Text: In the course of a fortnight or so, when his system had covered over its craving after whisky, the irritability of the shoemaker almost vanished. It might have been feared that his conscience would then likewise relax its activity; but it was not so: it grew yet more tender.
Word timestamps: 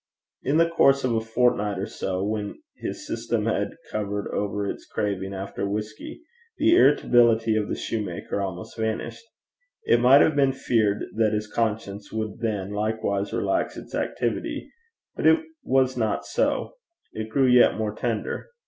In 0.41 0.57
the 0.57 0.67
course 0.67 1.03
of 1.03 1.13
a 1.13 1.21
fortnight 1.21 1.77
or 1.77 1.85
so, 1.85 2.23
when 2.23 2.59
his 2.75 3.05
system 3.05 3.45
had 3.45 3.77
covered 3.91 4.29
over 4.33 4.65
its 4.67 4.83
craving 4.87 5.31
after 5.31 5.69
whisky, 5.69 6.21
the 6.57 6.73
irritability 6.75 7.55
of 7.55 7.67
the 7.69 7.75
shoemaker 7.75 8.41
almost 8.41 8.77
vanished. 8.79 9.23
It 9.83 9.99
might 9.99 10.21
have 10.21 10.35
been 10.35 10.53
feared 10.53 11.03
that 11.17 11.33
his 11.33 11.45
conscience 11.45 12.11
would 12.11 12.39
then 12.39 12.71
likewise 12.71 13.31
relax 13.31 13.77
its 13.77 13.93
activity; 13.93 14.71
but 15.15 15.27
it 15.27 15.39
was 15.61 15.95
not 15.95 16.25
so: 16.25 16.77
it 17.13 17.29
grew 17.29 17.45
yet 17.45 17.77
more 17.77 17.93
tender. 17.93 18.47